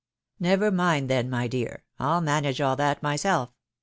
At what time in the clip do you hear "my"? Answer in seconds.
1.29-1.47